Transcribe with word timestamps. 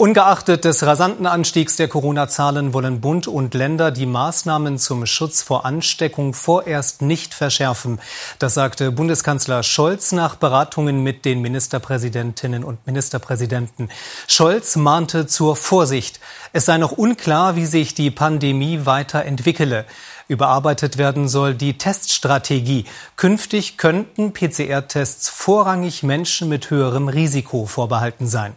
Ungeachtet 0.00 0.64
des 0.64 0.86
rasanten 0.86 1.26
Anstiegs 1.26 1.74
der 1.74 1.88
Corona-Zahlen 1.88 2.72
wollen 2.72 3.00
Bund 3.00 3.26
und 3.26 3.52
Länder 3.54 3.90
die 3.90 4.06
Maßnahmen 4.06 4.78
zum 4.78 5.06
Schutz 5.06 5.42
vor 5.42 5.64
Ansteckung 5.66 6.34
vorerst 6.34 7.02
nicht 7.02 7.34
verschärfen. 7.34 7.98
Das 8.38 8.54
sagte 8.54 8.92
Bundeskanzler 8.92 9.64
Scholz 9.64 10.12
nach 10.12 10.36
Beratungen 10.36 11.02
mit 11.02 11.24
den 11.24 11.40
Ministerpräsidentinnen 11.40 12.62
und 12.62 12.86
Ministerpräsidenten. 12.86 13.88
Scholz 14.28 14.76
mahnte 14.76 15.26
zur 15.26 15.56
Vorsicht. 15.56 16.20
Es 16.52 16.66
sei 16.66 16.78
noch 16.78 16.92
unklar, 16.92 17.56
wie 17.56 17.66
sich 17.66 17.92
die 17.92 18.12
Pandemie 18.12 18.86
weiterentwickele. 18.86 19.84
Überarbeitet 20.28 20.96
werden 20.96 21.26
soll 21.26 21.56
die 21.56 21.76
Teststrategie. 21.76 22.84
Künftig 23.16 23.78
könnten 23.78 24.32
PCR-Tests 24.32 25.28
vorrangig 25.28 26.04
Menschen 26.04 26.48
mit 26.48 26.70
höherem 26.70 27.08
Risiko 27.08 27.66
vorbehalten 27.66 28.28
sein. 28.28 28.54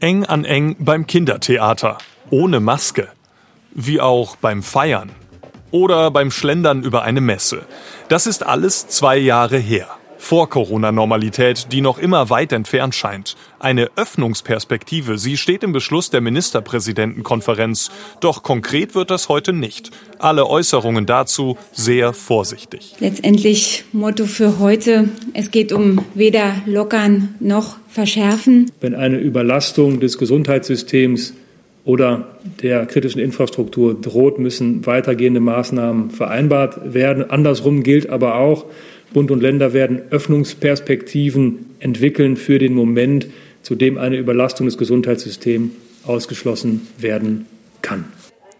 Eng 0.00 0.24
an 0.24 0.44
eng 0.44 0.76
beim 0.78 1.06
Kindertheater, 1.06 1.98
ohne 2.30 2.60
Maske. 2.60 3.08
Wie 3.72 4.00
auch 4.00 4.36
beim 4.36 4.62
Feiern. 4.62 5.10
Oder 5.70 6.10
beim 6.10 6.30
Schlendern 6.30 6.82
über 6.82 7.02
eine 7.02 7.20
Messe. 7.20 7.62
Das 8.08 8.26
ist 8.26 8.44
alles 8.44 8.88
zwei 8.88 9.16
Jahre 9.16 9.58
her. 9.58 9.88
Vor 10.26 10.50
Corona-Normalität, 10.50 11.68
die 11.70 11.80
noch 11.80 12.00
immer 12.00 12.30
weit 12.30 12.50
entfernt 12.50 12.96
scheint. 12.96 13.36
Eine 13.60 13.90
Öffnungsperspektive, 13.94 15.18
sie 15.18 15.36
steht 15.36 15.62
im 15.62 15.70
Beschluss 15.70 16.10
der 16.10 16.20
Ministerpräsidentenkonferenz. 16.20 17.92
Doch 18.18 18.42
konkret 18.42 18.96
wird 18.96 19.12
das 19.12 19.28
heute 19.28 19.52
nicht. 19.52 19.92
Alle 20.18 20.48
Äußerungen 20.48 21.06
dazu 21.06 21.56
sehr 21.70 22.12
vorsichtig. 22.12 22.96
Letztendlich 22.98 23.84
Motto 23.92 24.26
für 24.26 24.58
heute, 24.58 25.10
es 25.32 25.52
geht 25.52 25.70
um 25.70 26.04
weder 26.14 26.56
lockern 26.66 27.36
noch 27.38 27.76
verschärfen. 27.88 28.72
Wenn 28.80 28.96
eine 28.96 29.18
Überlastung 29.18 30.00
des 30.00 30.18
Gesundheitssystems 30.18 31.34
oder 31.84 32.36
der 32.60 32.86
kritischen 32.86 33.20
Infrastruktur 33.20 33.94
droht, 33.94 34.40
müssen 34.40 34.86
weitergehende 34.86 35.38
Maßnahmen 35.38 36.10
vereinbart 36.10 36.94
werden. 36.94 37.30
Andersrum 37.30 37.84
gilt 37.84 38.10
aber 38.10 38.34
auch, 38.34 38.64
Bund 39.16 39.30
und 39.30 39.40
Länder 39.40 39.72
werden 39.72 40.02
Öffnungsperspektiven 40.10 41.76
entwickeln 41.78 42.36
für 42.36 42.58
den 42.58 42.74
Moment, 42.74 43.26
zu 43.62 43.74
dem 43.74 43.96
eine 43.96 44.18
Überlastung 44.18 44.66
des 44.66 44.76
Gesundheitssystems 44.76 45.70
ausgeschlossen 46.04 46.86
werden 46.98 47.46
kann. 47.80 48.04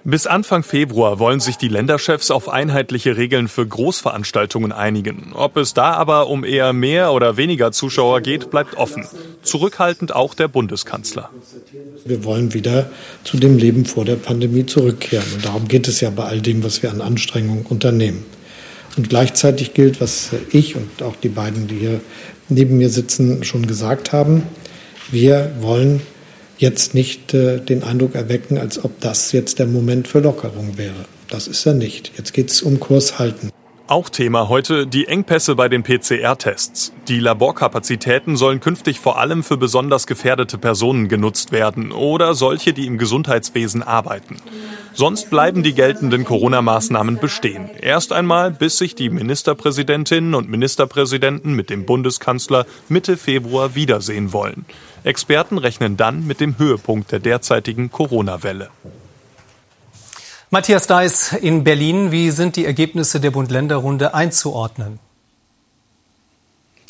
Bis 0.05 0.27
Anfang 0.27 0.63
Februar 0.63 1.19
wollen 1.19 1.41
sich 1.41 1.59
die 1.59 1.69
Länderchefs 1.69 2.31
auf 2.31 2.49
einheitliche 2.49 3.19
Regeln 3.19 3.49
für 3.49 3.67
Großveranstaltungen 3.67 4.73
einigen. 4.73 5.33
Ob 5.35 5.59
es 5.59 5.75
da 5.75 5.93
aber 5.93 6.29
um 6.29 6.43
eher 6.43 6.73
mehr 6.73 7.13
oder 7.13 7.37
weniger 7.37 7.71
Zuschauer 7.71 8.23
geht, 8.23 8.51
bleibt 8.51 8.79
offen. 8.79 9.07
Zurückhaltend 9.43 10.15
auch 10.15 10.33
der 10.33 10.49
Bundeskanzler. 10.49 11.29
Wir 12.07 12.25
wollen 12.25 12.55
wieder 12.55 12.89
zu 13.25 13.37
dem 13.37 13.59
Leben 13.59 13.85
vor 13.85 14.07
der 14.07 14.17
Pandemie 14.17 14.65
zurückkehren. 14.65 15.27
Und 15.35 15.45
darum 15.45 15.69
geht 15.69 15.87
es 15.87 16.01
ja 16.01 16.09
bei 16.09 16.25
all 16.25 16.41
dem, 16.41 16.65
was 16.65 16.83
wir 16.83 16.91
an 16.91 17.03
Anstrengungen 17.03 17.67
unternehmen. 17.67 18.25
Und 18.97 19.11
gleichzeitig 19.11 19.75
gilt, 19.75 20.01
was 20.01 20.31
ich 20.51 20.77
und 20.77 21.03
auch 21.03 21.17
die 21.17 21.29
beiden, 21.29 21.69
die 21.69 21.77
hier 21.77 22.01
neben 22.49 22.79
mir 22.79 22.89
sitzen, 22.89 23.45
schon 23.45 23.67
gesagt 23.67 24.13
haben. 24.13 24.45
Wir 25.11 25.53
wollen 25.61 26.01
jetzt 26.59 26.95
nicht 26.95 27.35
äh, 27.35 27.61
den 27.61 27.83
Eindruck 27.83 28.15
erwecken, 28.15 28.59
als 28.59 28.83
ob 28.83 29.01
das 29.01 29.33
jetzt 29.33 29.59
der 29.59 29.67
Moment 29.67 30.09
für 30.09 30.21
Lockerung 30.21 30.79
wäre. 30.79 31.05
Das 31.29 31.47
ist 31.49 31.67
er 31.67 31.75
nicht. 31.75 32.13
Jetzt 32.17 32.33
geht 32.33 32.51
es 32.51 32.63
um 32.63 32.81
Kurs 32.81 33.19
halten. 33.19 33.51
Auch 33.89 34.09
Thema 34.09 34.49
heute 34.49 34.85
die 34.85 35.07
Engpässe 35.07 35.55
bei 35.55 35.69
den 35.69 35.85
PCR-Tests. 35.85 36.93
Die 37.07 37.21
Laborkapazitäten 37.21 38.37
sollen 38.37 38.59
künftig 38.59 38.99
vor 38.99 39.17
allem 39.17 39.45
für 39.45 39.57
besonders 39.57 40.09
gefährdete 40.09 40.59
Personen 40.59 41.07
genutzt 41.07 41.53
werden 41.53 41.93
oder 41.93 42.35
solche, 42.35 42.73
die 42.73 42.89
im 42.89 42.99
Gesundheitswesen 42.99 43.85
arbeiten. 43.85 44.39
Sonst 44.93 45.31
bleiben 45.31 45.63
die 45.63 45.73
geltenden 45.73 46.25
Corona-Maßnahmen 46.25 47.19
bestehen. 47.21 47.71
Erst 47.81 48.13
einmal, 48.13 48.51
bis 48.51 48.77
sich 48.77 48.97
die 48.97 49.09
Ministerpräsidentinnen 49.09 50.35
und 50.35 50.49
Ministerpräsidenten 50.49 51.53
mit 51.53 51.71
dem 51.71 51.87
Bundeskanzler 51.87 52.67
Mitte 52.89 53.17
Februar 53.17 53.77
wiedersehen 53.77 54.33
wollen. 54.33 54.65
Experten 55.05 55.59
rechnen 55.59 55.97
dann 55.97 56.27
mit 56.27 56.41
dem 56.41 56.59
Höhepunkt 56.59 57.13
der 57.13 57.21
derzeitigen 57.21 57.93
Corona-Welle. 57.93 58.69
Matthias 60.51 60.87
Deiß 60.87 61.33
in 61.43 61.65
Berlin. 61.65 62.13
Wie 62.13 62.31
sind 62.31 62.55
die 62.55 62.67
Ergebnisse 62.67 63.19
der 63.19 63.33
Bund-Länder-Runde 63.33 64.15
einzuordnen? 64.15 65.01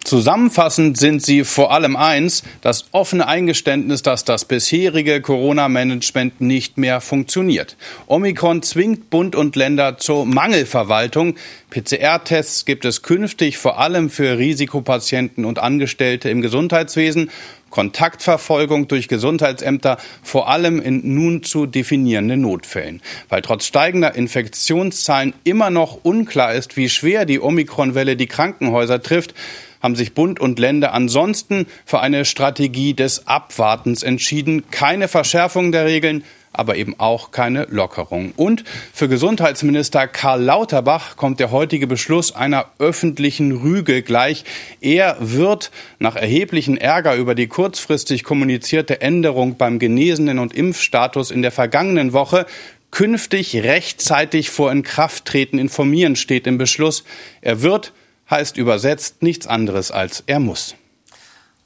Zusammenfassend 0.05 0.99
sind 0.99 1.23
sie 1.23 1.43
vor 1.43 1.73
allem 1.73 1.97
eins, 1.97 2.45
das 2.61 2.85
offene 2.93 3.27
Eingeständnis, 3.27 4.03
dass 4.03 4.25
das 4.25 4.45
bisherige 4.45 5.21
Corona-Management 5.21 6.41
nicht 6.41 6.79
mehr 6.79 7.01
funktioniert. 7.01 7.77
Omikron 8.07 8.63
zwingt 8.63 9.11
Bund 9.11 9.35
und 9.35 9.57
Länder 9.57 9.99
zur 9.99 10.25
Mangelverwaltung. 10.27 11.35
PCR-Tests 11.71 12.67
gibt 12.67 12.85
es 12.85 13.03
künftig 13.03 13.59
vor 13.59 13.81
allem 13.81 14.09
für 14.09 14.39
Risikopatienten 14.39 15.45
und 15.45 15.59
Angestellte 15.59 16.29
im 16.29 16.41
Gesundheitswesen. 16.41 17.31
Kontaktverfolgung 17.77 18.89
durch 18.89 19.07
Gesundheitsämter, 19.07 19.99
vor 20.23 20.49
allem 20.49 20.81
in 20.81 21.15
nun 21.15 21.43
zu 21.43 21.67
definierenden 21.67 22.41
Notfällen. 22.41 23.03
Weil 23.29 23.43
trotz 23.43 23.67
steigender 23.67 24.15
Infektionszahlen 24.15 25.35
immer 25.45 25.69
noch 25.69 25.99
unklar 26.03 26.55
ist, 26.55 26.79
wie 26.79 26.89
schwer 26.89 27.27
die 27.27 27.39
Omikronwelle 27.39 28.17
die 28.17 28.29
Krankenhäuser 28.29 29.03
trifft, 29.03 29.35
haben 29.83 29.95
sich 29.95 30.15
Bund 30.15 30.41
und 30.41 30.59
Länder 30.59 30.95
ansonsten 30.95 31.67
für 31.85 32.01
eine 32.01 32.25
Strategie 32.25 32.95
des 32.95 33.27
Abwartens 33.27 34.03
entschieden. 34.03 34.71
Keine 34.71 35.07
Verschärfung 35.07 35.71
der 35.71 35.85
Regeln, 35.85 36.25
aber 36.59 36.77
eben 36.77 36.99
auch 36.99 37.31
keine 37.31 37.67
Lockerung. 37.71 38.33
Und 38.37 38.65
für 38.93 39.09
Gesundheitsminister 39.09 40.07
Karl 40.09 40.43
Lauterbach 40.43 41.17
kommt 41.17 41.41
der 41.41 41.51
heutige 41.51 41.87
Beschluss 41.87 42.35
einer 42.35 42.67
öffentlichen 42.79 43.53
Rüge 43.53 44.03
gleich. 44.03 44.45
Er 44.81 45.17
wird 45.21 45.71
nach 45.99 46.17
erheblichen 46.17 46.77
Ärger 46.77 47.17
über 47.17 47.35
die 47.35 47.47
kurzfristig 47.47 48.25
kommunizierte 48.25 49.01
Änderung 49.01 49.57
beim 49.57 49.79
Genesenen 49.79 50.39
und 50.39 50.55
Impfstatus 50.55 51.31
in 51.31 51.43
der 51.43 51.53
vergangenen 51.53 52.13
Woche 52.13 52.47
künftig 52.91 53.57
rechtzeitig 53.57 54.51
vor 54.51 54.73
Inkrafttreten 54.73 55.59
informieren, 55.59 56.17
steht 56.17 56.47
im 56.47 56.59
Beschluss. 56.59 57.05
Er 57.41 57.63
wird, 57.63 57.93
heißt 58.31 58.57
übersetzt, 58.57 59.23
nichts 59.23 59.47
anderes 59.47 59.91
als 59.91 60.23
er 60.27 60.41
muss. 60.41 60.75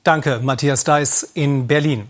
Danke, 0.03 0.41
Matthias 0.43 0.85
Deiß 0.85 1.31
in 1.35 1.67
Berlin. 1.67 2.09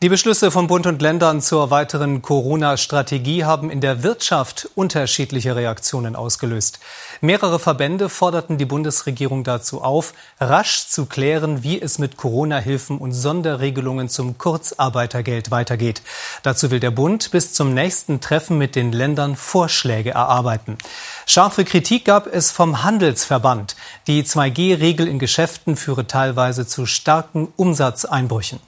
Die 0.00 0.08
Beschlüsse 0.08 0.52
von 0.52 0.68
Bund 0.68 0.86
und 0.86 1.02
Ländern 1.02 1.40
zur 1.40 1.72
weiteren 1.72 2.22
Corona-Strategie 2.22 3.42
haben 3.42 3.68
in 3.68 3.80
der 3.80 4.04
Wirtschaft 4.04 4.70
unterschiedliche 4.76 5.56
Reaktionen 5.56 6.14
ausgelöst. 6.14 6.78
Mehrere 7.20 7.58
Verbände 7.58 8.08
forderten 8.08 8.58
die 8.58 8.64
Bundesregierung 8.64 9.42
dazu 9.42 9.82
auf, 9.82 10.14
rasch 10.38 10.86
zu 10.86 11.06
klären, 11.06 11.64
wie 11.64 11.82
es 11.82 11.98
mit 11.98 12.16
Corona-Hilfen 12.16 12.98
und 12.98 13.10
Sonderregelungen 13.10 14.08
zum 14.08 14.38
Kurzarbeitergeld 14.38 15.50
weitergeht. 15.50 16.02
Dazu 16.44 16.70
will 16.70 16.78
der 16.78 16.92
Bund 16.92 17.32
bis 17.32 17.52
zum 17.52 17.74
nächsten 17.74 18.20
Treffen 18.20 18.56
mit 18.56 18.76
den 18.76 18.92
Ländern 18.92 19.34
Vorschläge 19.34 20.10
erarbeiten. 20.10 20.78
Scharfe 21.26 21.64
Kritik 21.64 22.04
gab 22.04 22.32
es 22.32 22.52
vom 22.52 22.84
Handelsverband. 22.84 23.74
Die 24.06 24.22
2G-Regel 24.22 25.08
in 25.08 25.18
Geschäften 25.18 25.74
führe 25.74 26.06
teilweise 26.06 26.68
zu 26.68 26.86
starken 26.86 27.48
Umsatzeinbrüchen. 27.56 28.60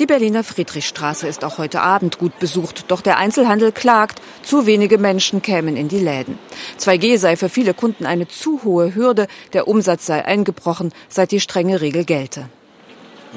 Die 0.00 0.06
Berliner 0.06 0.42
Friedrichstraße 0.42 1.28
ist 1.28 1.44
auch 1.44 1.58
heute 1.58 1.80
Abend 1.80 2.18
gut 2.18 2.40
besucht, 2.40 2.86
doch 2.88 3.00
der 3.00 3.16
Einzelhandel 3.16 3.70
klagt, 3.70 4.20
zu 4.42 4.66
wenige 4.66 4.98
Menschen 4.98 5.40
kämen 5.40 5.76
in 5.76 5.86
die 5.86 6.00
Läden. 6.00 6.36
2G 6.80 7.16
sei 7.16 7.36
für 7.36 7.48
viele 7.48 7.74
Kunden 7.74 8.04
eine 8.04 8.26
zu 8.26 8.64
hohe 8.64 8.96
Hürde, 8.96 9.28
der 9.52 9.68
Umsatz 9.68 10.06
sei 10.06 10.24
eingebrochen, 10.24 10.92
seit 11.08 11.30
die 11.30 11.38
strenge 11.38 11.80
Regel 11.80 12.04
gelte. 12.04 12.48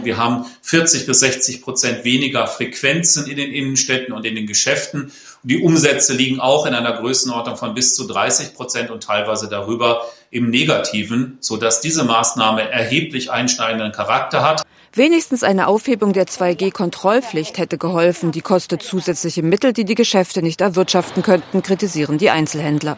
Wir 0.01 0.17
haben 0.17 0.45
40 0.63 1.05
bis 1.05 1.19
60 1.19 1.61
Prozent 1.61 2.03
weniger 2.03 2.47
Frequenzen 2.47 3.27
in 3.27 3.37
den 3.37 3.51
Innenstädten 3.51 4.13
und 4.13 4.25
in 4.25 4.35
den 4.35 4.47
Geschäften. 4.47 5.11
die 5.43 5.61
Umsätze 5.61 6.13
liegen 6.13 6.39
auch 6.39 6.65
in 6.65 6.73
einer 6.73 6.93
Größenordnung 6.93 7.55
von 7.55 7.75
bis 7.75 7.93
zu 7.93 8.07
30 8.07 8.55
Prozent 8.55 8.89
und 8.89 9.03
teilweise 9.03 9.47
darüber 9.47 10.01
im 10.31 10.49
Negativen, 10.49 11.37
sodass 11.39 11.81
diese 11.81 12.03
Maßnahme 12.03 12.69
erheblich 12.69 13.31
einschneidenden 13.31 13.91
Charakter 13.91 14.43
hat. 14.43 14.63
Wenigstens 14.93 15.43
eine 15.43 15.67
Aufhebung 15.67 16.13
der 16.13 16.25
2G-Kontrollpflicht 16.25 17.57
hätte 17.57 17.77
geholfen. 17.77 18.31
Die 18.31 18.41
kostet 18.41 18.81
zusätzliche 18.81 19.43
Mittel, 19.43 19.73
die 19.73 19.85
die 19.85 19.95
Geschäfte 19.95 20.41
nicht 20.41 20.61
erwirtschaften 20.61 21.23
könnten, 21.23 21.61
kritisieren 21.61 22.17
die 22.17 22.29
Einzelhändler. 22.29 22.97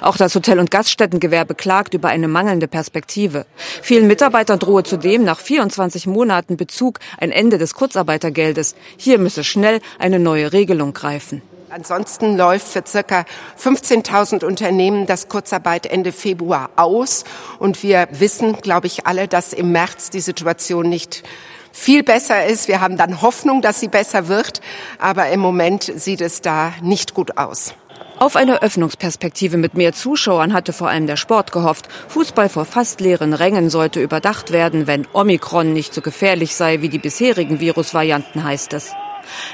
Auch 0.00 0.16
das 0.16 0.34
Hotel- 0.34 0.60
und 0.60 0.70
Gaststättengewerbe 0.70 1.54
klagt 1.54 1.94
über 1.94 2.08
eine 2.08 2.28
mangelnde 2.28 2.68
Perspektive. 2.68 3.46
Vielen 3.82 4.06
Mitarbeitern 4.06 4.58
drohe 4.58 4.84
zudem 4.84 5.24
nach 5.24 5.40
24 5.40 6.06
Monaten 6.06 6.56
Bezug 6.56 7.00
ein 7.18 7.30
Ende 7.30 7.58
des 7.58 7.74
Kurzarbeitergeldes. 7.74 8.74
Hier 8.96 9.18
müsse 9.18 9.44
schnell 9.44 9.80
eine 9.98 10.18
neue 10.18 10.52
Regelung 10.52 10.92
greifen. 10.92 11.42
Ansonsten 11.74 12.36
läuft 12.36 12.68
für 12.68 12.84
circa 12.86 13.24
15.000 13.60 14.44
Unternehmen 14.44 15.06
das 15.06 15.26
Kurzarbeit 15.26 15.86
Ende 15.86 16.12
Februar 16.12 16.70
aus. 16.76 17.24
Und 17.58 17.82
wir 17.82 18.06
wissen, 18.12 18.60
glaube 18.60 18.86
ich, 18.86 19.08
alle, 19.08 19.26
dass 19.26 19.52
im 19.52 19.72
März 19.72 20.10
die 20.10 20.20
Situation 20.20 20.88
nicht 20.88 21.24
viel 21.72 22.04
besser 22.04 22.46
ist. 22.46 22.68
Wir 22.68 22.80
haben 22.80 22.96
dann 22.96 23.22
Hoffnung, 23.22 23.60
dass 23.60 23.80
sie 23.80 23.88
besser 23.88 24.28
wird. 24.28 24.60
Aber 25.00 25.30
im 25.30 25.40
Moment 25.40 25.90
sieht 25.96 26.20
es 26.20 26.42
da 26.42 26.72
nicht 26.80 27.12
gut 27.12 27.38
aus. 27.38 27.74
Auf 28.20 28.36
eine 28.36 28.62
Öffnungsperspektive 28.62 29.56
mit 29.56 29.74
mehr 29.74 29.92
Zuschauern 29.92 30.52
hatte 30.52 30.72
vor 30.72 30.90
allem 30.90 31.08
der 31.08 31.16
Sport 31.16 31.50
gehofft. 31.50 31.88
Fußball 32.06 32.50
vor 32.50 32.66
fast 32.66 33.00
leeren 33.00 33.32
Rängen 33.32 33.68
sollte 33.68 34.00
überdacht 34.00 34.52
werden, 34.52 34.86
wenn 34.86 35.08
Omikron 35.12 35.72
nicht 35.72 35.92
so 35.92 36.02
gefährlich 36.02 36.54
sei 36.54 36.82
wie 36.82 36.88
die 36.88 37.00
bisherigen 37.00 37.58
Virusvarianten, 37.58 38.44
heißt 38.44 38.74
es. 38.74 38.92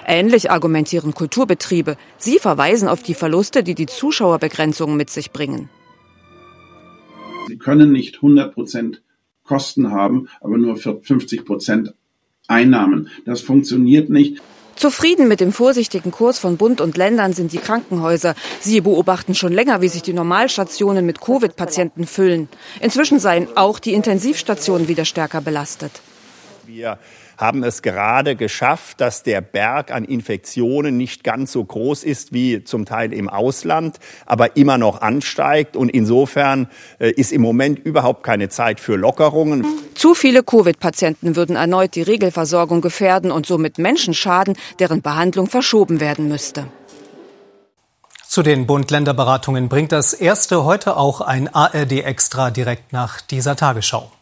Ähnlich 0.06 0.50
argumentieren 0.50 1.14
Kulturbetriebe. 1.14 1.96
Sie 2.18 2.38
verweisen 2.38 2.88
auf 2.88 3.02
die 3.02 3.14
Verluste, 3.14 3.62
die 3.62 3.74
die 3.74 3.86
Zuschauerbegrenzungen 3.86 4.96
mit 4.96 5.10
sich 5.10 5.30
bringen. 5.30 5.68
Sie 7.48 7.58
können 7.58 7.92
nicht 7.92 8.16
100 8.16 8.54
Prozent 8.54 9.02
Kosten 9.44 9.90
haben, 9.90 10.28
aber 10.40 10.58
nur 10.58 10.76
50 10.76 11.44
Prozent 11.44 11.94
Einnahmen. 12.46 13.08
Das 13.24 13.40
funktioniert 13.40 14.10
nicht. 14.10 14.40
Zufrieden 14.76 15.28
mit 15.28 15.40
dem 15.40 15.52
vorsichtigen 15.52 16.10
Kurs 16.10 16.38
von 16.38 16.56
Bund 16.56 16.80
und 16.80 16.96
Ländern 16.96 17.34
sind 17.34 17.52
die 17.52 17.58
Krankenhäuser. 17.58 18.34
Sie 18.60 18.80
beobachten 18.80 19.34
schon 19.34 19.52
länger, 19.52 19.82
wie 19.82 19.88
sich 19.88 20.02
die 20.02 20.14
Normalstationen 20.14 21.04
mit 21.04 21.20
Covid-Patienten 21.20 22.06
füllen. 22.06 22.48
Inzwischen 22.80 23.18
seien 23.18 23.48
auch 23.56 23.78
die 23.78 23.92
Intensivstationen 23.92 24.88
wieder 24.88 25.04
stärker 25.04 25.42
belastet. 25.42 26.00
Wir 26.72 26.98
haben 27.36 27.64
es 27.64 27.82
gerade 27.82 28.36
geschafft, 28.36 29.00
dass 29.00 29.24
der 29.24 29.40
Berg 29.40 29.90
an 29.90 30.04
Infektionen 30.04 30.96
nicht 30.96 31.24
ganz 31.24 31.50
so 31.50 31.64
groß 31.64 32.04
ist 32.04 32.32
wie 32.32 32.62
zum 32.62 32.84
Teil 32.84 33.12
im 33.12 33.28
Ausland, 33.28 33.98
aber 34.24 34.56
immer 34.56 34.78
noch 34.78 35.00
ansteigt. 35.00 35.76
Und 35.76 35.88
insofern 35.88 36.68
äh, 37.00 37.10
ist 37.10 37.32
im 37.32 37.42
Moment 37.42 37.80
überhaupt 37.80 38.22
keine 38.22 38.50
Zeit 38.50 38.78
für 38.78 38.94
Lockerungen. 38.94 39.66
Zu 39.96 40.14
viele 40.14 40.44
Covid-Patienten 40.44 41.34
würden 41.34 41.56
erneut 41.56 41.96
die 41.96 42.02
Regelversorgung 42.02 42.82
gefährden 42.82 43.32
und 43.32 43.46
somit 43.46 43.78
Menschen 43.78 44.14
schaden, 44.14 44.56
deren 44.78 45.02
Behandlung 45.02 45.48
verschoben 45.48 45.98
werden 45.98 46.28
müsste. 46.28 46.68
Zu 48.28 48.44
den 48.44 48.68
Bund-Länder-Beratungen 48.68 49.68
bringt 49.68 49.90
das 49.90 50.12
erste 50.12 50.64
heute 50.64 50.96
auch 50.96 51.20
ein 51.20 51.52
ARD-Extra 51.52 52.52
direkt 52.52 52.92
nach 52.92 53.20
dieser 53.20 53.56
Tagesschau. 53.56 54.12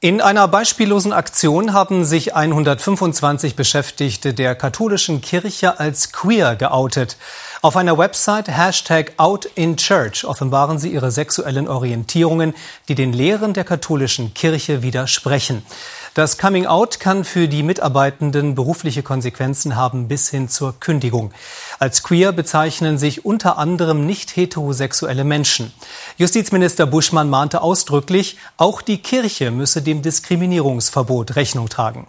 In 0.00 0.20
einer 0.20 0.46
beispiellosen 0.46 1.12
Aktion 1.12 1.72
haben 1.72 2.04
sich 2.04 2.36
125 2.36 3.56
Beschäftigte 3.56 4.32
der 4.32 4.54
katholischen 4.54 5.20
Kirche 5.20 5.80
als 5.80 6.12
queer 6.12 6.54
geoutet. 6.54 7.16
Auf 7.62 7.76
einer 7.76 7.98
Website 7.98 8.46
Hashtag 8.46 9.14
OutInChurch 9.16 10.24
offenbaren 10.24 10.78
sie 10.78 10.92
ihre 10.92 11.10
sexuellen 11.10 11.66
Orientierungen, 11.66 12.54
die 12.86 12.94
den 12.94 13.12
Lehren 13.12 13.54
der 13.54 13.64
katholischen 13.64 14.34
Kirche 14.34 14.82
widersprechen. 14.82 15.66
Das 16.14 16.38
Coming 16.38 16.66
Out 16.66 17.00
kann 17.00 17.24
für 17.24 17.48
die 17.48 17.62
Mitarbeitenden 17.62 18.54
berufliche 18.54 19.02
Konsequenzen 19.02 19.76
haben 19.76 20.08
bis 20.08 20.28
hin 20.28 20.48
zur 20.48 20.78
Kündigung. 20.80 21.32
Als 21.78 22.02
queer 22.02 22.32
bezeichnen 22.32 22.98
sich 22.98 23.24
unter 23.24 23.58
anderem 23.58 24.06
nicht 24.06 24.36
heterosexuelle 24.36 25.24
Menschen. 25.24 25.72
Justizminister 26.16 26.86
Buschmann 26.86 27.30
mahnte 27.30 27.60
ausdrücklich, 27.60 28.38
auch 28.56 28.82
die 28.82 28.98
Kirche 28.98 29.50
müsse 29.50 29.82
dem 29.82 30.02
Diskriminierungsverbot 30.02 31.36
Rechnung 31.36 31.68
tragen. 31.68 32.08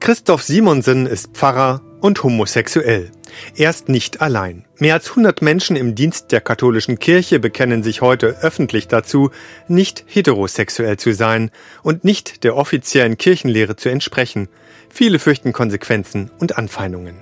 Christoph 0.00 0.44
Simonsen 0.44 1.06
ist 1.06 1.28
Pfarrer 1.34 1.80
und 2.00 2.22
homosexuell. 2.22 3.10
Er 3.56 3.70
ist 3.70 3.88
nicht 3.88 4.20
allein. 4.20 4.64
Mehr 4.78 4.94
als 4.94 5.10
100 5.10 5.42
Menschen 5.42 5.76
im 5.76 5.94
Dienst 5.94 6.32
der 6.32 6.40
katholischen 6.40 6.98
Kirche 6.98 7.40
bekennen 7.40 7.82
sich 7.82 8.00
heute 8.00 8.36
öffentlich 8.42 8.88
dazu, 8.88 9.30
nicht 9.66 10.04
heterosexuell 10.06 10.96
zu 10.96 11.12
sein 11.12 11.50
und 11.82 12.04
nicht 12.04 12.44
der 12.44 12.56
offiziellen 12.56 13.18
Kirchenlehre 13.18 13.76
zu 13.76 13.88
entsprechen. 13.88 14.48
Viele 14.88 15.18
fürchten 15.18 15.52
Konsequenzen 15.52 16.30
und 16.38 16.58
Anfeindungen. 16.58 17.16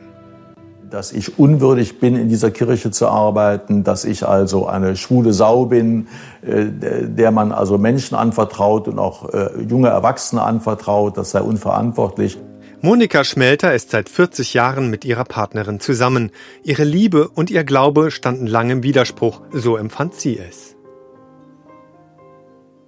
Dass 0.91 1.13
ich 1.13 1.39
unwürdig 1.39 1.99
bin, 1.99 2.15
in 2.15 2.29
dieser 2.29 2.53
Kirche 2.53 2.93
zu 2.93 3.09
arbeiten, 3.09 3.83
dass 3.83 4.05
ich 4.05 4.25
also 4.25 4.67
eine 4.67 4.97
schwule 4.97 5.33
Sau 5.33 5.67
bin, 5.67 6.07
äh, 6.43 6.67
der 6.71 7.33
man 7.33 7.51
also 7.51 7.77
Menschen 7.77 8.17
anvertraut 8.17 8.87
und 8.87 8.99
auch 8.99 9.29
äh, 9.33 9.63
junge 9.69 9.89
Erwachsene 9.89 10.43
anvertraut, 10.43 11.17
das 11.17 11.33
sei 11.33 11.41
unverantwortlich. 11.41 12.39
Monika 12.83 13.25
Schmelter 13.25 13.75
ist 13.75 13.91
seit 13.91 14.09
40 14.09 14.53
Jahren 14.53 14.91
mit 14.91 15.05
ihrer 15.05 15.25
Partnerin 15.25 15.81
zusammen. 15.81 16.31
Ihre 16.63 16.85
Liebe 16.85 17.29
und 17.29 17.51
ihr 17.51 17.65
Glaube 17.65 18.11
standen 18.11 18.47
lange 18.47 18.75
im 18.75 18.83
Widerspruch, 18.83 19.41
so 19.51 19.77
empfand 19.77 20.15
sie 20.15 20.39
es. 20.39 20.77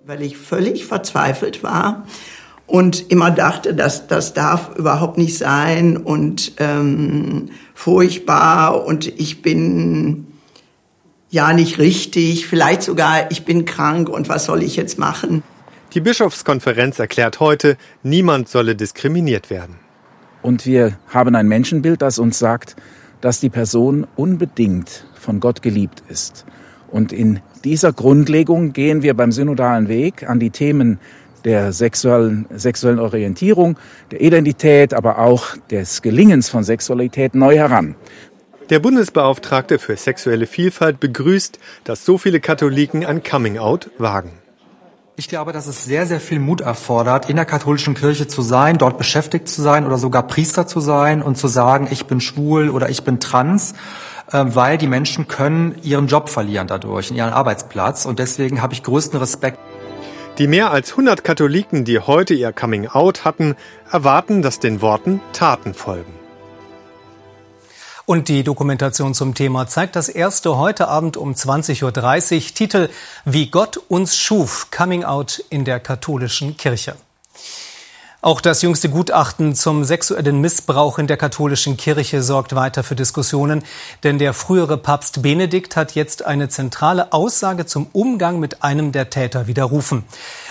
Weil 0.05 0.23
ich 0.23 0.37
völlig 0.37 0.85
verzweifelt 0.85 1.63
war 1.63 2.07
und 2.67 3.11
immer 3.11 3.31
dachte, 3.31 3.75
dass 3.75 4.07
das 4.07 4.35
darf 4.35 4.77
überhaupt 4.77 5.17
nicht 5.17 5.39
sein 5.39 5.97
und 5.97 6.53
ähm, 6.59 7.49
furchtbar 7.75 8.85
und 8.85 9.07
ich 9.19 9.41
bin 9.41 10.27
ja 11.31 11.55
nicht 11.55 11.79
richtig, 11.79 12.47
vielleicht 12.47 12.83
sogar 12.83 13.31
ich 13.31 13.45
bin 13.47 13.65
krank 13.65 14.11
und 14.11 14.29
was 14.29 14.45
soll 14.45 14.63
ich 14.63 14.77
jetzt 14.77 14.99
machen? 14.99 15.43
Die 15.95 16.01
Bischofskonferenz 16.01 16.99
erklärt 16.99 17.41
heute, 17.41 17.79
niemand 18.03 18.49
solle 18.51 18.77
diskriminiert 18.77 19.49
werden. 19.49 19.77
Und 20.43 20.67
wir 20.67 20.99
haben 21.09 21.35
ein 21.35 21.49
Menschenbild, 21.49 22.03
das 22.03 22.19
uns 22.19 22.39
sagt, 22.39 22.77
dass 23.23 23.41
die 23.41 23.49
Person 23.49 24.07
unbedingt 24.15 25.07
von 25.15 25.41
Gott 25.41 25.63
geliebt 25.63 26.03
ist. 26.09 26.45
Und 26.91 27.13
in 27.13 27.41
dieser 27.65 27.93
Grundlegung 27.93 28.73
gehen 28.75 29.03
wir 29.03 29.15
beim 29.15 29.33
synodalen 29.33 29.89
Weg 29.89 30.29
an 30.29 30.39
die 30.39 30.51
Themen 30.51 31.01
der 31.45 31.73
sexuellen, 31.73 32.47
sexuellen 32.55 32.99
Orientierung, 32.99 33.79
der 34.11 34.21
Identität, 34.21 34.93
aber 34.93 35.19
auch 35.19 35.57
des 35.71 36.03
Gelingens 36.03 36.51
von 36.51 36.65
Sexualität 36.65 37.35
neu 37.35 37.57
heran. 37.57 37.95
Der 38.69 38.81
Bundesbeauftragte 38.81 39.79
für 39.79 39.97
sexuelle 39.97 40.47
Vielfalt 40.47 41.01
begrüßt, 41.01 41.59
dass 41.85 42.05
so 42.05 42.19
viele 42.19 42.41
Katholiken 42.41 43.07
ein 43.07 43.23
Coming-out 43.23 43.91
wagen. 43.97 44.33
Ich 45.19 45.27
glaube, 45.27 45.53
dass 45.53 45.67
es 45.67 45.85
sehr, 45.85 46.07
sehr 46.07 46.21
viel 46.21 46.39
Mut 46.39 46.61
erfordert, 46.61 47.29
in 47.29 47.35
der 47.35 47.45
katholischen 47.45 47.95
Kirche 47.95 48.29
zu 48.29 48.41
sein, 48.41 48.79
dort 48.79 48.99
beschäftigt 48.99 49.49
zu 49.49 49.63
sein 49.63 49.85
oder 49.85 49.99
sogar 49.99 50.25
Priester 50.25 50.69
zu 50.69 50.79
sein 50.79 51.23
und 51.23 51.37
zu 51.37 51.49
sagen, 51.49 51.89
ich 51.91 52.07
bin 52.07 52.21
schwul 52.21 52.71
oder 52.71 52.89
ich 52.89 53.03
bin 53.03 53.19
trans, 53.19 53.73
äh, 54.31 54.45
weil 54.47 54.79
die 54.79 54.87
Menschen 54.87 55.27
können 55.27 55.75
ihren 55.83 56.07
Job 56.07 56.29
verlieren 56.29 56.69
dadurch, 56.69 57.11
ihren 57.11 57.33
Arbeitsplatz. 57.33 58.07
Und 58.07 58.21
deswegen 58.21 58.63
habe 58.63 58.75
ich 58.75 58.85
größten 58.85 59.19
Respekt. 59.19 59.59
Die 60.39 60.47
mehr 60.47 60.71
als 60.71 60.93
100 60.93 61.25
Katholiken, 61.25 61.85
die 61.85 61.99
heute 61.99 62.35
ihr 62.35 62.53
Coming-out 62.53 63.25
hatten, 63.25 63.57
erwarten, 63.91 64.41
dass 64.41 64.61
den 64.61 64.81
Worten 64.83 65.21
Taten 65.33 65.75
folgen. 65.75 66.15
Und 68.09 68.29
die 68.29 68.43
Dokumentation 68.43 69.13
zum 69.13 69.35
Thema 69.35 69.67
zeigt 69.67 69.95
das 69.95 70.09
erste 70.09 70.57
heute 70.57 70.89
Abend 70.89 71.19
um 71.19 71.35
20.30 71.35 71.83
Uhr. 71.85 72.55
Titel 72.55 72.89
Wie 73.27 73.51
Gott 73.51 73.77
uns 73.77 74.17
schuf, 74.17 74.71
Coming 74.71 75.05
Out 75.05 75.45
in 75.51 75.67
der 75.67 75.79
katholischen 75.79 76.57
Kirche. 76.57 76.97
Auch 78.21 78.41
das 78.41 78.63
jüngste 78.63 78.89
Gutachten 78.89 79.55
zum 79.55 79.85
sexuellen 79.85 80.41
Missbrauch 80.41 80.99
in 80.99 81.07
der 81.07 81.17
katholischen 81.17 81.77
Kirche 81.77 82.21
sorgt 82.21 82.53
weiter 82.57 82.83
für 82.83 82.97
Diskussionen, 82.97 83.63
denn 84.03 84.19
der 84.19 84.33
frühere 84.33 84.77
Papst 84.77 85.23
Benedikt 85.23 85.77
hat 85.77 85.95
jetzt 85.95 86.25
eine 86.25 86.49
zentrale 86.49 87.13
Aussage 87.13 87.65
zum 87.65 87.87
Umgang 87.93 88.41
mit 88.41 88.65
einem 88.65 88.91
der 88.91 89.11
Täter 89.11 89.47
widerrufen. 89.47 90.05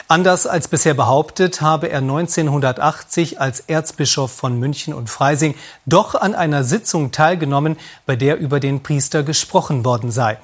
Anders 0.08 0.48
als 0.48 0.70
bisher 0.70 0.94
behauptet, 0.94 1.60
habe 1.60 1.90
er 1.90 1.98
1980 1.98 3.42
als 3.42 3.60
Erzbischof 3.60 4.32
von 4.32 4.58
München 4.58 4.94
und 4.94 5.10
Freising 5.10 5.54
doch 5.86 6.16
an 6.16 6.36
einer 6.36 6.64
Sitzung 6.64 7.12
teilgenommen, 7.12 7.76
bei 8.06 8.16
der 8.16 8.38
über 8.38 8.62
den 8.62 8.82
Priester 8.82 9.24
gesprochen 9.24 9.84
worden 9.84 10.10
sei. 10.10 10.38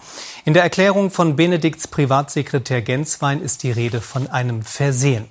In 0.43 0.53
der 0.53 0.63
Erklärung 0.63 1.09
von 1.09 1.37
Benedikts 1.37 1.87
Privatsekretär 1.87 2.81
Genswein 2.81 3.41
ist 3.41 3.63
die 3.63 3.71
Rede 3.71 4.01
von 4.01 4.29
einem 4.29 4.63
Versehen. 4.63 5.29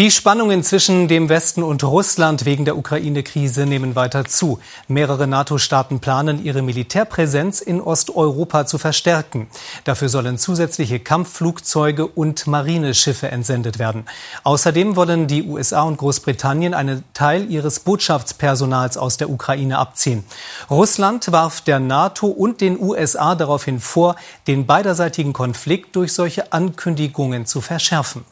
Die 0.00 0.10
Spannungen 0.10 0.62
zwischen 0.62 1.08
dem 1.08 1.28
Westen 1.28 1.62
und 1.62 1.84
Russland 1.84 2.46
wegen 2.46 2.64
der 2.64 2.78
Ukraine-Krise 2.78 3.66
nehmen 3.66 3.96
weiter 3.96 4.24
zu. 4.24 4.58
Mehrere 4.88 5.26
NATO-Staaten 5.26 6.00
planen, 6.00 6.42
ihre 6.42 6.62
Militärpräsenz 6.62 7.60
in 7.60 7.82
Osteuropa 7.82 8.64
zu 8.64 8.78
verstärken. 8.78 9.48
Dafür 9.84 10.08
sollen 10.08 10.38
zusätzliche 10.38 11.00
Kampfflugzeuge 11.00 12.06
und 12.06 12.46
Marineschiffe 12.46 13.30
entsendet 13.30 13.78
werden. 13.78 14.06
Außerdem 14.42 14.96
wollen 14.96 15.26
die 15.26 15.42
USA 15.42 15.82
und 15.82 15.98
Großbritannien 15.98 16.72
einen 16.72 17.04
Teil 17.12 17.50
ihres 17.50 17.80
Botschaftspersonals 17.80 18.96
aus 18.96 19.18
der 19.18 19.28
Ukraine 19.28 19.76
abziehen. 19.76 20.24
Russland 20.70 21.30
warf 21.30 21.60
der 21.60 21.78
NATO 21.78 22.28
und 22.28 22.62
den 22.62 22.80
USA 22.80 23.34
daraufhin 23.34 23.80
vor, 23.80 24.16
den 24.46 24.64
beiderseitigen 24.64 25.34
Konflikt 25.34 25.94
durch 25.94 26.14
solche 26.14 26.54
Ankündigungen 26.54 27.44
zu 27.44 27.60
verschärfen. 27.60 28.24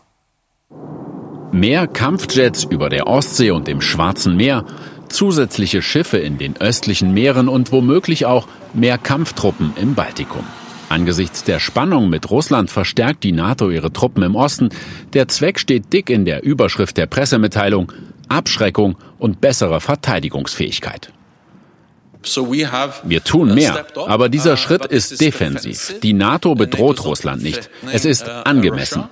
Mehr 1.53 1.87
Kampfjets 1.87 2.65
über 2.65 2.91
der 2.91 3.07
Ostsee 3.07 3.51
und 3.51 3.69
dem 3.69 3.81
Schwarzen 3.81 4.37
Meer, 4.37 4.65
zusätzliche 5.09 5.81
Schiffe 5.81 6.19
in 6.19 6.37
den 6.37 6.57
östlichen 6.61 7.15
Meeren 7.15 7.49
und 7.49 7.73
womöglich 7.73 8.27
auch 8.27 8.47
mehr 8.75 8.99
Kampftruppen 8.99 9.73
im 9.81 9.95
Baltikum. 9.95 10.45
Angesichts 10.91 11.45
der 11.45 11.59
Spannung 11.59 12.11
mit 12.11 12.31
Russland 12.31 12.71
verstärkt 12.71 13.25
die 13.25 13.33
NATO 13.33 13.71
ihre 13.71 13.93
Truppen 13.93 14.23
im 14.23 14.37
Osten. 14.37 14.69
Der 15.15 15.29
Zweck 15.29 15.59
steht 15.59 15.93
dick 15.93 16.11
in 16.11 16.25
der 16.25 16.43
Überschrift 16.43 16.97
der 16.97 17.07
Pressemitteilung 17.07 17.93
Abschreckung 18.29 18.97
und 19.19 19.41
bessere 19.41 19.81
Verteidigungsfähigkeit. 19.81 21.13
Wir 23.05 23.25
tun 23.25 23.55
mehr, 23.55 23.87
aber 24.07 24.29
dieser 24.29 24.57
Schritt 24.57 24.85
ist 24.87 25.21
defensiv. 25.21 26.01
Die 26.03 26.13
NATO 26.13 26.55
bedroht 26.55 27.05
Russland 27.05 27.43
nicht. 27.43 27.71
Es 27.91 28.05
ist 28.05 28.29
angemessen. 28.29 29.05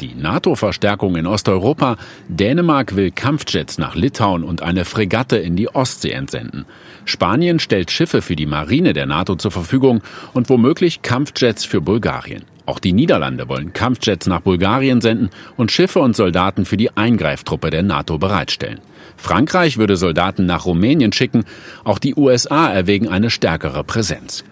Die 0.00 0.14
NATO-Verstärkung 0.14 1.14
in 1.16 1.26
Osteuropa. 1.26 1.98
Dänemark 2.28 2.96
will 2.96 3.10
Kampfjets 3.10 3.76
nach 3.76 3.94
Litauen 3.94 4.44
und 4.44 4.62
eine 4.62 4.86
Fregatte 4.86 5.36
in 5.36 5.56
die 5.56 5.68
Ostsee 5.68 6.12
entsenden. 6.12 6.64
Spanien 7.04 7.58
stellt 7.58 7.90
Schiffe 7.90 8.22
für 8.22 8.34
die 8.34 8.46
Marine 8.46 8.94
der 8.94 9.04
NATO 9.04 9.34
zur 9.36 9.50
Verfügung 9.50 10.00
und 10.32 10.48
womöglich 10.48 11.02
Kampfjets 11.02 11.66
für 11.66 11.82
Bulgarien. 11.82 12.44
Auch 12.64 12.78
die 12.78 12.94
Niederlande 12.94 13.48
wollen 13.50 13.74
Kampfjets 13.74 14.26
nach 14.26 14.40
Bulgarien 14.40 15.02
senden 15.02 15.28
und 15.58 15.70
Schiffe 15.70 15.98
und 15.98 16.16
Soldaten 16.16 16.64
für 16.64 16.78
die 16.78 16.96
Eingreiftruppe 16.96 17.68
der 17.68 17.82
NATO 17.82 18.16
bereitstellen. 18.16 18.80
Frankreich 19.18 19.76
würde 19.76 19.96
Soldaten 19.96 20.46
nach 20.46 20.64
Rumänien 20.64 21.12
schicken. 21.12 21.44
Auch 21.84 21.98
die 21.98 22.14
USA 22.14 22.70
erwägen 22.70 23.08
eine 23.08 23.28
stärkere 23.28 23.84
Präsenz. 23.84 24.44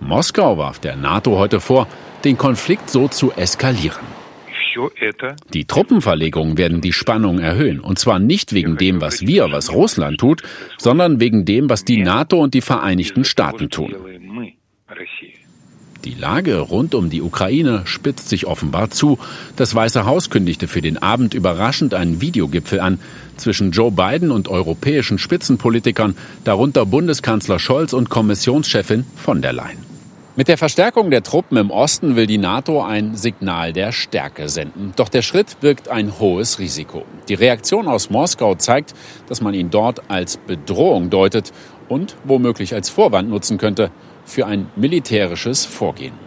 Moskau 0.00 0.58
warf 0.58 0.80
der 0.80 0.96
NATO 0.96 1.38
heute 1.38 1.60
vor, 1.60 1.86
den 2.24 2.36
Konflikt 2.36 2.90
so 2.90 3.06
zu 3.06 3.30
eskalieren. 3.32 4.15
Die 5.52 5.64
Truppenverlegungen 5.64 6.58
werden 6.58 6.80
die 6.80 6.92
Spannung 6.92 7.38
erhöhen. 7.38 7.80
Und 7.80 7.98
zwar 7.98 8.18
nicht 8.18 8.52
wegen 8.52 8.76
dem, 8.76 9.00
was 9.00 9.22
wir, 9.22 9.50
was 9.50 9.72
Russland 9.72 10.18
tut, 10.18 10.42
sondern 10.78 11.20
wegen 11.20 11.44
dem, 11.44 11.70
was 11.70 11.84
die 11.84 12.02
NATO 12.02 12.38
und 12.42 12.54
die 12.54 12.60
Vereinigten 12.60 13.24
Staaten 13.24 13.70
tun. 13.70 13.94
Die 16.04 16.14
Lage 16.14 16.60
rund 16.60 16.94
um 16.94 17.10
die 17.10 17.20
Ukraine 17.20 17.82
spitzt 17.84 18.28
sich 18.28 18.46
offenbar 18.46 18.90
zu. 18.90 19.18
Das 19.56 19.74
Weiße 19.74 20.06
Haus 20.06 20.30
kündigte 20.30 20.68
für 20.68 20.80
den 20.80 20.98
Abend 20.98 21.34
überraschend 21.34 21.94
einen 21.94 22.20
Videogipfel 22.20 22.78
an 22.78 23.00
zwischen 23.36 23.72
Joe 23.72 23.90
Biden 23.90 24.30
und 24.30 24.46
europäischen 24.46 25.18
Spitzenpolitikern, 25.18 26.16
darunter 26.44 26.86
Bundeskanzler 26.86 27.58
Scholz 27.58 27.92
und 27.92 28.08
Kommissionschefin 28.08 29.04
von 29.16 29.42
der 29.42 29.52
Leyen. 29.52 29.85
Mit 30.38 30.48
der 30.48 30.58
Verstärkung 30.58 31.10
der 31.10 31.22
Truppen 31.22 31.56
im 31.56 31.70
Osten 31.70 32.14
will 32.14 32.26
die 32.26 32.36
NATO 32.36 32.82
ein 32.82 33.14
Signal 33.16 33.72
der 33.72 33.90
Stärke 33.90 34.50
senden. 34.50 34.92
Doch 34.94 35.08
der 35.08 35.22
Schritt 35.22 35.60
birgt 35.60 35.88
ein 35.88 36.18
hohes 36.18 36.58
Risiko. 36.58 37.06
Die 37.30 37.34
Reaktion 37.34 37.88
aus 37.88 38.10
Moskau 38.10 38.54
zeigt, 38.54 38.92
dass 39.30 39.40
man 39.40 39.54
ihn 39.54 39.70
dort 39.70 40.10
als 40.10 40.36
Bedrohung 40.36 41.08
deutet 41.08 41.54
und 41.88 42.16
womöglich 42.24 42.74
als 42.74 42.90
Vorwand 42.90 43.30
nutzen 43.30 43.56
könnte 43.56 43.90
für 44.26 44.44
ein 44.44 44.66
militärisches 44.76 45.64
Vorgehen. 45.64 46.25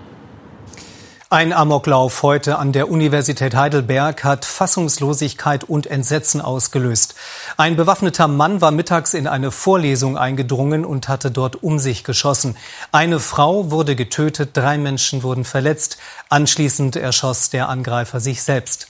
Ein 1.32 1.54
Amoklauf 1.54 2.24
heute 2.24 2.58
an 2.58 2.72
der 2.72 2.90
Universität 2.90 3.54
Heidelberg 3.54 4.24
hat 4.24 4.46
Fassungslosigkeit 4.46 5.64
und 5.64 5.86
Entsetzen 5.86 6.42
ausgelöst. 6.42 7.14
Ein 7.56 7.76
bewaffneter 7.76 8.28
Mann 8.28 8.62
war 8.62 8.72
mittags 8.72 9.14
in 9.14 9.28
eine 9.28 9.52
Vorlesung 9.52 10.18
eingedrungen 10.18 10.84
und 10.86 11.08
hatte 11.08 11.30
dort 11.30 11.62
um 11.62 11.78
sich 11.78 12.04
geschossen. 12.04 12.58
Eine 12.92 13.20
Frau 13.20 13.70
wurde 13.70 13.96
getötet, 13.96 14.58
drei 14.58 14.80
Menschen 14.80 15.22
wurden 15.22 15.46
verletzt. 15.46 16.00
Anschließend 16.30 16.96
erschoss 16.96 17.52
der 17.52 17.70
Angreifer 17.70 18.20
sich 18.20 18.42
selbst. 18.42 18.88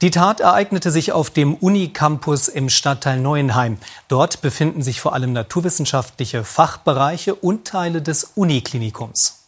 Die 0.00 0.10
Tat 0.10 0.40
ereignete 0.40 0.90
sich 0.90 1.12
auf 1.12 1.28
dem 1.28 1.52
Unicampus 1.52 2.48
im 2.48 2.70
Stadtteil 2.70 3.20
Neuenheim. 3.20 3.76
Dort 4.08 4.40
befinden 4.40 4.82
sich 4.82 5.02
vor 5.02 5.12
allem 5.12 5.34
naturwissenschaftliche 5.34 6.44
Fachbereiche 6.44 7.34
und 7.34 7.66
Teile 7.66 8.00
des 8.00 8.24
Uniklinikums. 8.36 9.43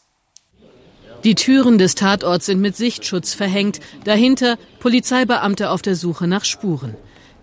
Die 1.26 1.35
Türen 1.35 1.76
des 1.76 1.97
Tatorts 1.97 2.47
sind 2.47 2.61
mit 2.61 2.76
Sichtschutz 2.76 3.35
verhängt, 3.35 3.80
dahinter 4.04 4.59
Polizeibeamte 4.78 5.71
auf 5.71 5.83
der 5.83 5.97
Suche 5.97 6.28
nach 6.28 6.45
Spuren. 6.45 6.95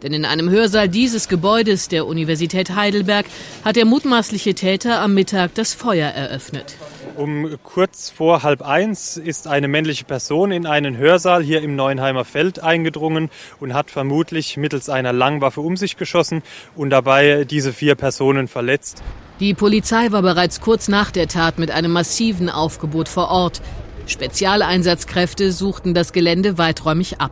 Denn 0.03 0.13
in 0.13 0.25
einem 0.25 0.49
Hörsaal 0.49 0.89
dieses 0.89 1.29
Gebäudes 1.29 1.87
der 1.87 2.05
Universität 2.05 2.75
Heidelberg 2.75 3.25
hat 3.63 3.77
der 3.77 3.85
mutmaßliche 3.85 4.53
Täter 4.53 4.99
am 4.99 5.13
Mittag 5.13 5.55
das 5.55 5.73
Feuer 5.73 6.09
eröffnet. 6.09 6.75
Um 7.15 7.57
kurz 7.63 8.09
vor 8.09 8.43
halb 8.43 8.61
eins 8.63 9.17
ist 9.17 9.47
eine 9.47 9.67
männliche 9.67 10.03
Person 10.03 10.51
in 10.51 10.65
einen 10.65 10.97
Hörsaal 10.97 11.41
hier 11.41 11.61
im 11.61 11.75
Neuenheimer 11.75 12.25
Feld 12.25 12.61
eingedrungen 12.61 13.29
und 13.59 13.73
hat 13.73 13.91
vermutlich 13.91 14.57
mittels 14.57 14.89
einer 14.89 15.13
Langwaffe 15.13 15.61
um 15.61 15.77
sich 15.77 15.95
geschossen 15.95 16.43
und 16.75 16.89
dabei 16.89 17.45
diese 17.45 17.71
vier 17.71 17.95
Personen 17.95 18.47
verletzt. 18.47 19.01
Die 19.39 19.53
Polizei 19.53 20.11
war 20.11 20.21
bereits 20.21 20.59
kurz 20.59 20.87
nach 20.87 21.11
der 21.11 21.27
Tat 21.27 21.59
mit 21.59 21.71
einem 21.71 21.91
massiven 21.91 22.49
Aufgebot 22.49 23.07
vor 23.07 23.29
Ort. 23.29 23.61
Spezialeinsatzkräfte 24.05 25.51
suchten 25.51 25.93
das 25.93 26.11
Gelände 26.11 26.57
weiträumig 26.57 27.21
ab. 27.21 27.31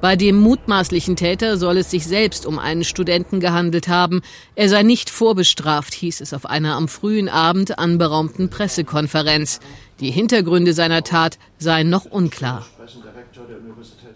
Bei 0.00 0.16
dem 0.16 0.36
mutmaßlichen 0.40 1.14
Täter 1.16 1.58
soll 1.58 1.76
es 1.76 1.90
sich 1.90 2.06
selbst 2.06 2.46
um 2.46 2.58
einen 2.58 2.84
Studenten 2.84 3.38
gehandelt 3.38 3.88
haben. 3.88 4.22
Er 4.54 4.70
sei 4.70 4.82
nicht 4.82 5.10
vorbestraft, 5.10 5.92
hieß 5.92 6.22
es 6.22 6.32
auf 6.32 6.46
einer 6.46 6.76
am 6.76 6.88
frühen 6.88 7.28
Abend 7.28 7.78
anberaumten 7.78 8.48
Pressekonferenz. 8.48 9.60
Die 10.00 10.10
Hintergründe 10.10 10.72
seiner 10.72 11.02
Tat 11.02 11.38
seien 11.58 11.90
noch 11.90 12.06
unklar. 12.06 12.64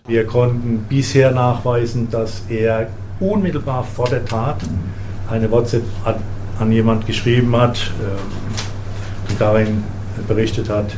Wir 0.07 0.27
konnten 0.27 0.87
bisher 0.89 1.33
nachweisen, 1.33 2.11
dass 2.11 2.45
er 2.49 2.89
unmittelbar 3.21 3.85
vor 3.85 4.09
der 4.09 4.25
Tat 4.25 4.63
eine 5.31 5.51
WhatsApp 5.51 5.85
an 6.59 6.73
jemand 6.73 7.07
geschrieben 7.07 7.55
hat 7.57 7.91
äh, 8.01 9.31
und 9.31 9.41
darin 9.41 9.85
berichtet 10.29 10.71
hat, 10.71 10.95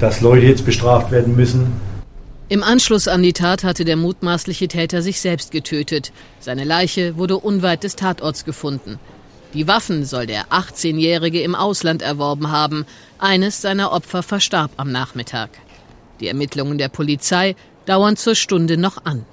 dass 0.00 0.20
Leute 0.20 0.46
jetzt 0.46 0.64
bestraft 0.64 1.10
werden 1.10 1.36
müssen. 1.36 1.72
Im 2.50 2.62
Anschluss 2.62 3.08
an 3.08 3.22
die 3.22 3.32
Tat 3.32 3.64
hatte 3.64 3.86
der 3.86 3.96
mutmaßliche 3.96 4.68
Täter 4.68 5.00
sich 5.00 5.18
selbst 5.20 5.50
getötet. 5.50 6.12
Seine 6.40 6.64
Leiche 6.64 7.16
wurde 7.16 7.38
unweit 7.38 7.84
des 7.84 7.96
Tatorts 7.96 8.44
gefunden. 8.44 9.00
Die 9.54 9.66
Waffen 9.66 10.04
soll 10.04 10.26
der 10.26 10.48
18-Jährige 10.48 11.40
im 11.40 11.54
Ausland 11.54 12.02
erworben 12.02 12.50
haben. 12.50 12.84
Eines 13.18 13.62
seiner 13.62 13.92
Opfer 13.92 14.22
verstarb 14.22 14.72
am 14.76 14.92
Nachmittag. 14.92 15.48
Die 16.20 16.28
Ermittlungen 16.28 16.76
der 16.76 16.90
Polizei 16.90 17.56
dauern 17.86 18.16
zur 18.16 18.34
Stunde 18.34 18.76
noch 18.76 19.06
an. 19.06 19.24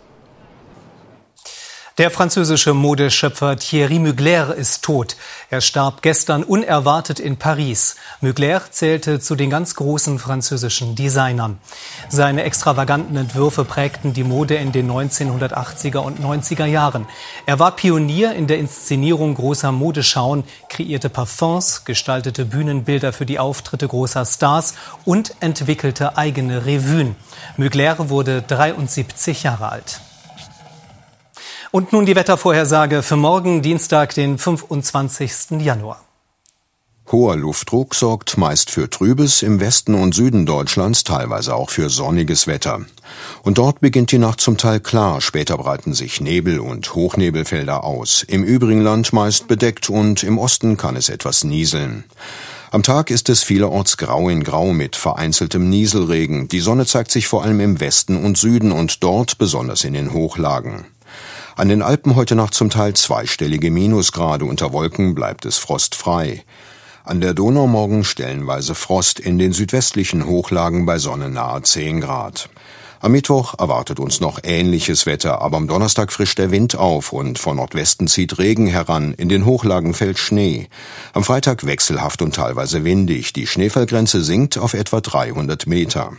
Der 1.98 2.10
französische 2.10 2.74
Modeschöpfer 2.74 3.58
Thierry 3.58 4.00
Mugler 4.00 4.56
ist 4.56 4.82
tot. 4.82 5.18
Er 5.50 5.60
starb 5.60 6.02
gestern 6.02 6.42
unerwartet 6.44 7.20
in 7.20 7.36
Paris. 7.36 7.98
Mugler 8.22 8.62
zählte 8.72 9.20
zu 9.20 9.36
den 9.36 9.50
ganz 9.50 9.76
großen 9.76 10.18
französischen 10.18 10.96
Designern. 10.96 11.60
Seine 12.08 12.44
extravaganten 12.44 13.18
Entwürfe 13.18 13.66
prägten 13.66 14.14
die 14.14 14.24
Mode 14.24 14.56
in 14.56 14.72
den 14.72 14.90
1980er 14.90 15.98
und 15.98 16.22
90er 16.22 16.66
Jahren. 16.66 17.08
Er 17.46 17.60
war 17.60 17.76
Pionier 17.76 18.36
in 18.36 18.48
der 18.48 18.60
Inszenierung 18.60 19.36
großer 19.36 19.74
Modeschauen, 19.74 20.46
kreierte 20.70 21.10
Parfums, 21.10 21.84
gestaltete 21.84 22.46
Bühnenbilder 22.46 23.12
für 23.12 23.26
die 23.26 23.38
Auftritte 23.38 23.90
großer 23.90 24.26
Stars 24.26 24.76
und 25.04 25.36
entwickelte 25.42 26.18
eigene 26.18 26.66
Revuen. 26.66 27.18
Mugler 27.58 28.10
wurde 28.10 28.42
73 28.44 29.44
Jahre 29.44 29.70
alt. 29.70 30.00
Und 31.72 31.94
nun 31.94 32.06
die 32.06 32.18
Wettervorhersage 32.18 33.02
für 33.02 33.16
morgen, 33.16 33.62
Dienstag, 33.62 34.14
den 34.14 34.38
25. 34.38 35.62
Januar. 35.62 36.04
Hoher 37.10 37.38
Luftdruck 37.38 37.96
sorgt 37.96 38.38
meist 38.38 38.70
für 38.72 38.90
Trübes, 38.90 39.42
im 39.42 39.62
Westen 39.62 39.96
und 39.96 40.14
Süden 40.14 40.46
Deutschlands 40.46 41.06
teilweise 41.06 41.56
auch 41.56 41.70
für 41.70 41.90
sonniges 41.90 42.46
Wetter. 42.46 42.82
Und 43.44 43.58
dort 43.58 43.80
beginnt 43.80 44.12
die 44.12 44.18
Nacht 44.18 44.42
zum 44.42 44.58
Teil 44.58 44.82
klar, 44.82 45.22
später 45.22 45.58
breiten 45.58 45.94
sich 45.94 46.20
Nebel 46.20 46.60
und 46.60 46.94
Hochnebelfelder 46.94 47.86
aus. 47.86 48.24
Im 48.24 48.44
übrigen 48.44 48.82
Land 48.82 49.14
meist 49.14 49.48
bedeckt 49.48 49.90
und 49.90 50.24
im 50.24 50.38
Osten 50.38 50.76
kann 50.76 50.98
es 50.98 51.08
etwas 51.08 51.46
nieseln. 51.46 52.04
Am 52.72 52.84
Tag 52.84 53.12
ist 53.12 53.30
es 53.30 53.44
vielerorts 53.44 53.96
grau 53.96 54.28
in 54.28 54.44
grau 54.44 54.74
mit 54.74 54.98
vereinzeltem 54.98 55.70
Nieselregen. 55.70 56.50
Die 56.50 56.60
Sonne 56.60 56.86
zeigt 56.86 57.12
sich 57.12 57.28
vor 57.28 57.44
allem 57.44 57.62
im 57.62 57.80
Westen 57.80 58.22
und 58.22 58.38
Süden 58.38 58.74
und 58.74 59.04
dort 59.04 59.38
besonders 59.38 59.86
in 59.86 59.94
den 59.94 60.12
Hochlagen. 60.12 60.86
An 61.58 61.68
den 61.68 61.82
Alpen 61.82 62.16
heute 62.16 62.36
Nacht 62.36 62.54
zum 62.54 62.70
Teil 62.70 62.94
zweistellige 62.94 63.72
Minusgrade, 63.72 64.46
unter 64.46 64.72
Wolken 64.72 65.16
bleibt 65.16 65.46
es 65.46 65.58
frostfrei. 65.58 66.44
An 67.04 67.20
der 67.20 67.34
Donau 67.34 67.68
morgen 67.68 68.06
stellenweise 68.06 68.74
Frost, 68.74 69.20
in 69.20 69.38
den 69.38 69.52
südwestlichen 69.52 70.26
Hochlagen 70.26 70.86
bei 70.86 70.98
Sonne 70.98 71.30
nahe 71.30 71.62
10 71.62 72.00
Grad. 72.00 72.50
Am 73.02 73.12
Mittwoch 73.12 73.56
erwartet 73.60 74.00
uns 74.00 74.22
noch 74.22 74.40
ähnliches 74.44 75.06
Wetter, 75.06 75.42
aber 75.42 75.58
am 75.58 75.68
Donnerstag 75.68 76.14
frischt 76.14 76.38
der 76.38 76.52
Wind 76.52 76.76
auf 76.76 77.12
und 77.12 77.38
von 77.38 77.58
Nordwesten 77.58 78.08
zieht 78.08 78.38
Regen 78.38 78.68
heran, 78.68 79.14
in 79.14 79.28
den 79.28 79.46
Hochlagen 79.46 79.94
fällt 79.94 80.20
Schnee. 80.20 80.70
Am 81.14 81.24
Freitag 81.24 81.66
wechselhaft 81.66 82.22
und 82.22 82.36
teilweise 82.36 82.86
windig, 82.86 83.34
die 83.34 83.48
Schneefallgrenze 83.48 84.24
sinkt 84.24 84.58
auf 84.58 84.74
etwa 84.74 85.02
300 85.02 85.68
Meter. 85.68 86.14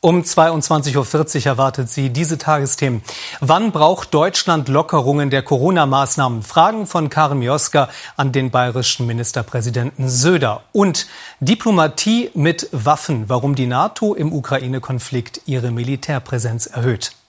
Um 0.00 0.22
22.40 0.22 1.38
Uhr 1.40 1.46
erwartet 1.46 1.90
sie 1.90 2.10
diese 2.10 2.38
Tagesthemen. 2.38 3.02
Wann 3.40 3.72
braucht 3.72 4.14
Deutschland 4.14 4.68
Lockerungen 4.68 5.28
der 5.28 5.42
Corona-Maßnahmen? 5.42 6.44
Fragen 6.44 6.86
von 6.86 7.10
Karin 7.10 7.40
Mioska 7.40 7.88
an 8.16 8.30
den 8.30 8.52
bayerischen 8.52 9.08
Ministerpräsidenten 9.08 10.08
Söder. 10.08 10.62
Und 10.70 11.08
Diplomatie 11.40 12.30
mit 12.34 12.68
Waffen. 12.70 13.28
Warum 13.28 13.56
die 13.56 13.66
NATO 13.66 14.14
im 14.14 14.32
Ukraine-Konflikt 14.32 15.40
ihre 15.46 15.72
Militärpräsenz 15.72 16.66
erhöht. 16.66 17.10